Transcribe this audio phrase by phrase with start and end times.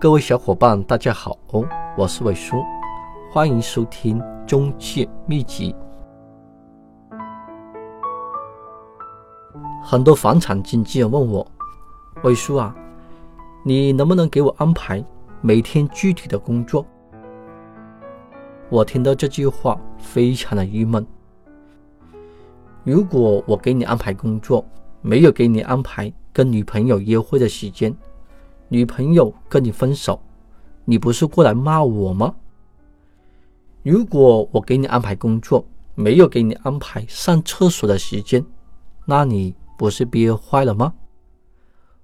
[0.00, 1.36] 各位小伙伴，大家好，
[1.94, 2.64] 我是伟叔，
[3.30, 5.76] 欢迎收听中介秘籍。
[9.84, 11.46] 很多房产经纪人问我，
[12.22, 12.74] 伟叔啊，
[13.62, 15.04] 你能不能给我安排
[15.42, 16.82] 每天具体的工作？
[18.70, 21.06] 我听到这句话非常的郁闷。
[22.84, 24.64] 如果我给你安排工作，
[25.02, 27.94] 没有给你安排跟女朋友约会的时间，
[28.72, 30.20] 女朋友跟你分手，
[30.84, 32.32] 你不是过来骂我吗？
[33.82, 35.64] 如果我给你安排工作，
[35.96, 38.46] 没有给你安排上厕所的时间，
[39.04, 40.94] 那你不是憋坏了吗？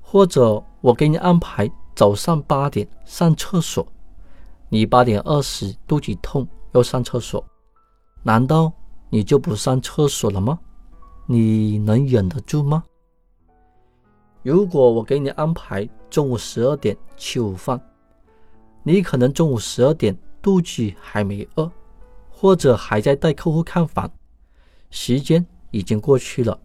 [0.00, 3.86] 或者我给你安排早上八点上厕所，
[4.68, 7.44] 你八点二十肚子痛要上厕所，
[8.24, 8.72] 难道？
[9.10, 10.58] 你就不上厕所了吗？
[11.24, 12.82] 你能忍得住吗？
[14.48, 17.78] 如果我给你安排中午十二点吃午饭，
[18.82, 21.70] 你可能中午十二点肚子还没饿，
[22.30, 24.10] 或者还在带客户看房，
[24.88, 26.58] 时间已经过去了，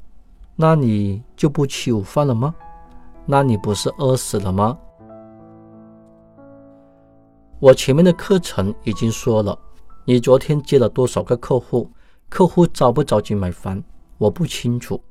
[0.56, 2.56] 那你就不吃午饭了吗？
[3.26, 4.80] 那你不是饿死了吗？
[7.60, 9.60] 我前面的课程已经说了，
[10.06, 11.92] 你昨天接了多少个客户？
[12.30, 13.84] 客户着不着急买房，
[14.18, 15.04] 我不清楚。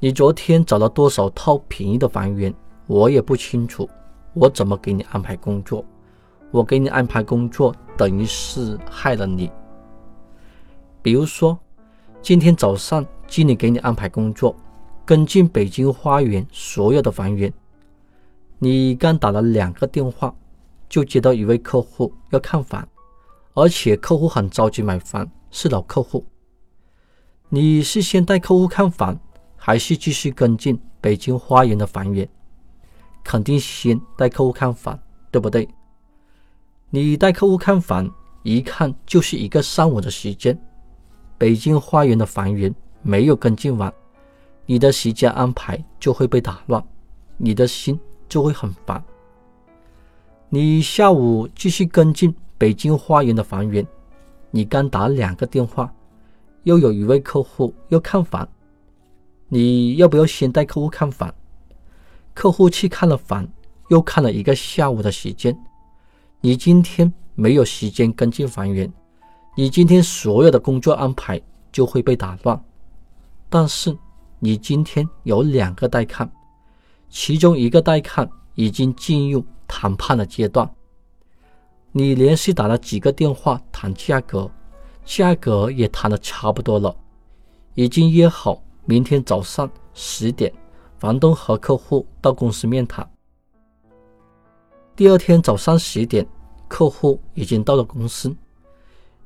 [0.00, 2.54] 你昨天找了多少套便宜的房源，
[2.86, 3.88] 我也不清楚。
[4.32, 5.84] 我怎么给你安排工作？
[6.52, 9.50] 我给你安排工作，等于是害了你。
[11.02, 11.58] 比如说，
[12.22, 14.54] 今天早上经理给你安排工作，
[15.04, 17.52] 跟进北京花园所有的房源。
[18.60, 20.32] 你刚打了两个电话，
[20.88, 22.86] 就接到一位客户要看房，
[23.54, 25.28] 而且客户很着急买房。
[25.50, 26.24] 是老客户，
[27.48, 29.18] 你是先带客户看房，
[29.68, 32.26] 还是继续跟进北京花园的房源？
[33.22, 34.98] 肯定先带客户看房，
[35.30, 35.68] 对不对？
[36.88, 38.10] 你带客户看房，
[38.44, 40.58] 一看就是一个上午的时间，
[41.36, 43.92] 北京花园的房源没有跟进完，
[44.64, 46.82] 你的时间安排就会被打乱，
[47.36, 49.04] 你的心就会很烦。
[50.48, 53.86] 你下午继续跟进北京花园的房源。
[54.50, 55.94] 你刚打两个电话，
[56.62, 58.48] 又有一位客户要看房，
[59.48, 61.34] 你要不要先带客户看房？
[62.34, 63.48] 客户去看了房，
[63.88, 65.58] 又看了一个下午的时间，
[66.40, 68.92] 你今天没有时间跟进房源，
[69.56, 71.40] 你今天所有的工作安排
[71.72, 72.62] 就会被打乱。
[73.48, 73.96] 但是
[74.38, 76.30] 你今天有两个带看，
[77.08, 80.70] 其中一个带看已经进入谈判的阶段。
[81.90, 84.50] 你连续打了几个电话谈价格，
[85.06, 86.94] 价格也谈的差不多了，
[87.74, 90.50] 已经约好明天早上十点，
[90.96, 93.06] 房东和客户到公司面谈。
[94.96, 96.26] 第二天早上十点，
[96.68, 98.34] 客户已经到了公司。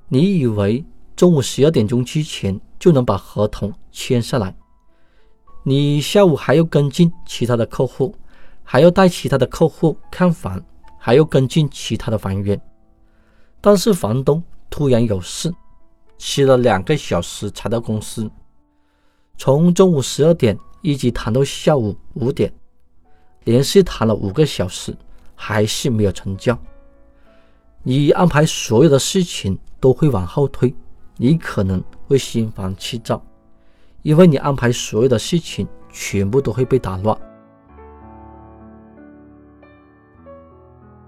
[0.08, 0.84] 你以为
[1.14, 4.52] 中午十二点钟之前就能把合同签下来？
[5.62, 8.12] 你下午还要跟进其他的客户，
[8.64, 10.60] 还要带其他的客户看房。
[10.98, 12.60] 还要跟进其他的房源，
[13.60, 14.40] 但是房东
[14.70, 15.52] 突然有事，
[16.16, 18.30] 迟了两个小时才到公司。
[19.36, 22.52] 从中午十二点一直谈到下午五点，
[23.44, 24.96] 连续谈了五个小时，
[25.34, 26.56] 还是没有成交。
[27.82, 30.72] 你安排所有的事情都会往后推，
[31.16, 33.20] 你可能会心烦气躁，
[34.02, 37.16] 因为你安排所有的事情全部都会被打乱。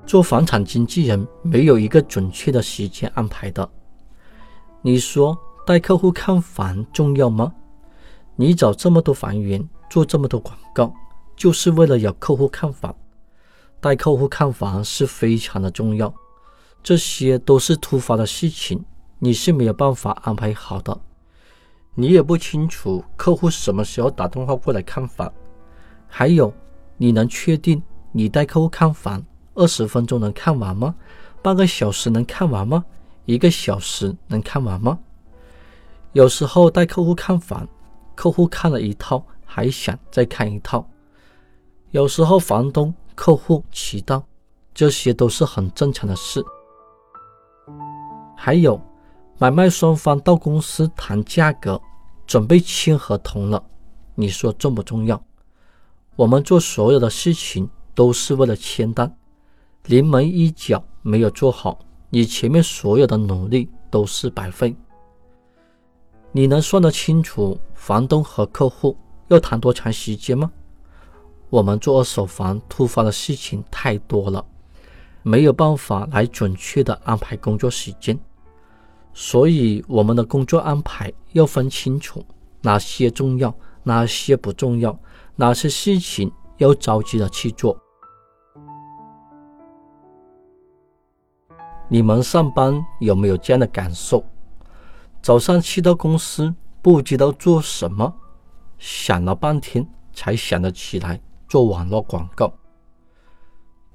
[0.04, 3.68] 做房产经纪人没有一个准确的时间安排的。
[4.82, 7.54] 你说带客户看房重要吗？
[8.37, 10.93] 你找这么多房源，做这么多广告，
[11.37, 12.95] 就是为了有客户看房。
[13.81, 16.12] 带客户看房是非常的重要，
[16.83, 18.84] 这些都是突发的事情，
[19.19, 20.99] 你是没有办法安排好的。
[21.95, 25.33] 你也不清楚客户什么时候打电话过来看房，
[26.09, 26.53] 还有
[26.97, 27.80] 你能确定
[28.10, 29.25] 你带客户看房？
[29.54, 30.92] 二十分钟能看完吗？
[31.41, 32.84] 半个小时能看完吗？
[33.27, 34.98] 一个小时能看完吗？
[36.13, 37.69] 有时候带客户看房，
[38.15, 40.89] 客户看了一套还想再看一套。
[41.91, 44.25] 有时候房东、客户迟到，
[44.72, 46.45] 这些都是很正常的事。
[48.37, 48.81] 还有，
[49.39, 51.81] 买卖双方到公司谈价格，
[52.27, 53.63] 准备签合同了，
[54.15, 55.22] 你说重不重要？
[56.16, 59.16] 我们做所有的事情都是为了签单。
[59.87, 61.78] 临门一脚没有做好，
[62.11, 64.75] 你前面所有的努力都是白费。
[66.36, 68.97] 你能算得清楚房东和客户
[69.28, 70.51] 要谈多长时间吗？
[71.48, 74.45] 我们做二手房突发的事情太多了，
[75.22, 78.19] 没有办法来准确的安排工作时间。
[79.13, 82.27] 所以，我们的工作安排要分清楚
[82.63, 83.54] 哪些重要，
[83.84, 84.98] 哪些不重要，
[85.37, 87.78] 哪些事情要着急的去做。
[91.89, 94.25] 你们上班有没有这样的感受？
[95.24, 98.15] 早上去到公司，不知道做什么，
[98.78, 101.18] 想了半天才想得起来
[101.48, 102.53] 做网络广告。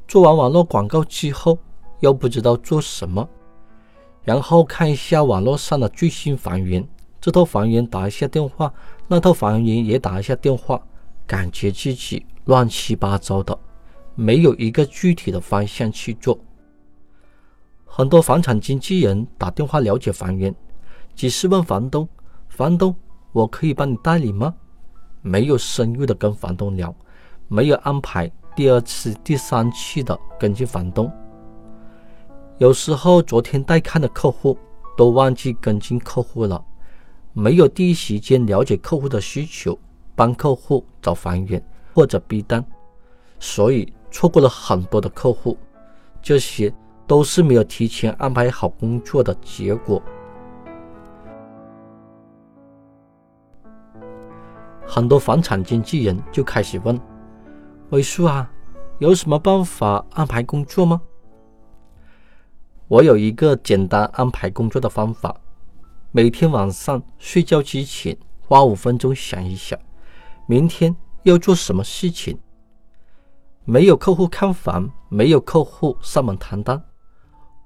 [0.07, 1.59] 做完网络广告之后，
[1.99, 3.29] 又不知道做什么，
[4.23, 6.83] 然后看一下网络上的最新房源，
[7.21, 8.73] 这套房源打一下电话，
[9.07, 10.81] 那套房源也打一下电话，
[11.27, 13.55] 感觉自己乱七八糟的，
[14.15, 16.39] 没有一个具体的方向去做。
[17.85, 20.55] 很多房产经纪人打电话了解房源，
[21.19, 22.07] 只是问房东
[22.47, 22.95] ：“房东，
[23.33, 24.55] 我可以帮你代理吗？”
[25.21, 26.95] 没有深入的跟房东聊，
[27.49, 31.11] 没有安排第二次、第三次的跟进房东。
[32.57, 34.57] 有时候昨天带看的客户
[34.95, 36.63] 都忘记跟进客户了，
[37.33, 39.77] 没有第一时间了解客户的需求，
[40.15, 41.61] 帮客户找房源
[41.93, 42.65] 或者逼单，
[43.39, 45.57] 所以错过了很多的客户。
[46.21, 46.73] 这些。
[47.09, 49.99] 都是没有提前安排好工作的结果。
[54.91, 56.99] 很多房产经纪人就开始问
[57.91, 58.51] ：“伟叔啊，
[58.97, 60.99] 有什么办法安排工作吗？”
[62.89, 65.39] 我有一个简单安排工作的方法：
[66.11, 69.77] 每天晚上睡觉之前花五分钟想一想，
[70.47, 72.35] 明天要做什么事情。
[73.65, 76.83] 没有客户看房，没有客户上门谈单。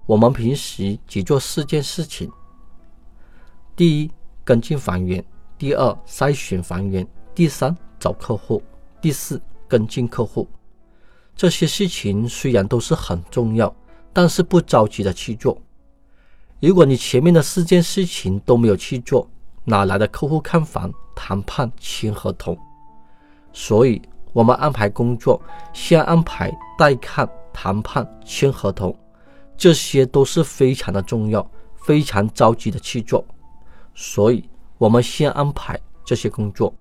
[0.05, 2.29] 我们平时只做四件事情：
[3.77, 4.11] 第一，
[4.43, 5.23] 跟进房源；
[5.63, 8.61] 第二，筛选房源；第三，找客户；
[8.99, 10.45] 第四，跟进客户。
[11.37, 13.73] 这些事情虽然都是很重要，
[14.11, 15.57] 但是不着急的去做。
[16.59, 19.25] 如果你前面的四件事情都没有去做，
[19.63, 22.57] 哪来的客户看房、谈判、签合同？
[23.53, 24.01] 所以，
[24.33, 28.93] 我们安排工作，先安排带看、谈判、签合同。
[29.55, 33.23] 这些都是非常的重要，非常着急的去做，
[33.95, 34.43] 所以
[34.77, 36.73] 我们先安排这些工作，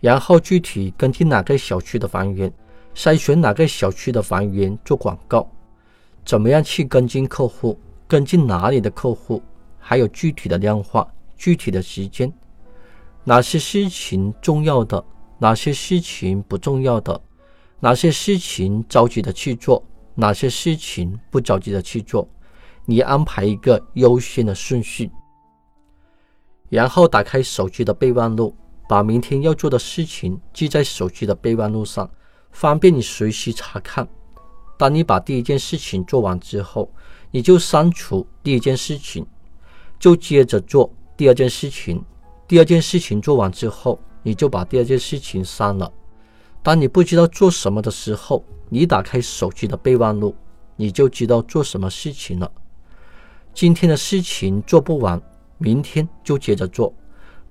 [0.00, 2.52] 然后具体跟进哪个小区的房源，
[2.94, 5.48] 筛选哪个小区的房源做广告，
[6.24, 7.78] 怎么样去跟进客户，
[8.08, 9.42] 跟进哪里的客户，
[9.78, 11.06] 还有具体的量化、
[11.36, 12.32] 具体的时间，
[13.24, 15.04] 哪些事情重要的，
[15.38, 17.20] 哪些事情不重要的，
[17.78, 19.82] 哪些事情着急的去做。
[20.16, 22.28] 哪些事情不着急的去做？
[22.84, 25.10] 你安排一个优先的顺序，
[26.70, 28.56] 然后打开手机的备忘录，
[28.88, 32.08] 把明天要做的事情记在手机的备忘录上，
[32.52, 34.08] 方便你随时查看。
[34.78, 36.90] 当你把第一件事情做完之后，
[37.30, 39.26] 你就删除第一件事情，
[39.98, 42.02] 就接着做第二件事情。
[42.48, 45.92] 第二件事情做完之后，你就把第二件事情删了。
[46.62, 50.34] 当你不知道做什么的时候，你打开手机的备忘录，
[50.76, 52.50] 你就知道做什么事情了。
[53.52, 55.20] 今天的事情做不完，
[55.60, 56.92] 明天就接着做。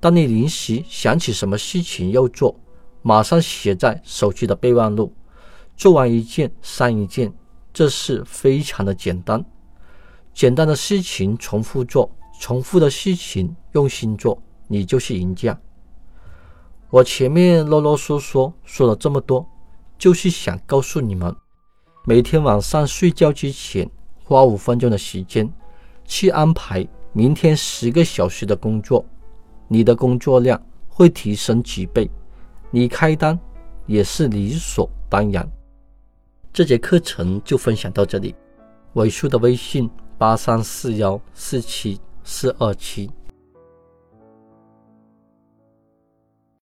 [0.02, 2.54] 当你临时想起什么事情要做，
[3.02, 5.14] 马上写在手机的备忘录。
[5.78, 7.34] 做完一件删一件，
[7.72, 9.42] 这是非常的简单。
[10.34, 12.12] 简单的事情重复做，
[12.42, 15.58] 重复的事情用心做，你就是赢家。
[16.90, 19.48] 我前面啰啰嗦嗦说了这么多。
[19.98, 21.36] 就是想告诉你们，
[22.06, 23.92] 每天晚上睡觉之前
[24.24, 25.52] 花五分钟的时间
[26.06, 29.04] 去安排明天十个小时的工作，
[29.68, 32.10] 你的工作量会提升几倍，
[32.70, 33.38] 你开单
[33.86, 35.50] 也是理所当然。
[36.54, 38.36] 这节课程就分享到这里，
[38.94, 43.10] 尾数的微信八三四幺四七四二七。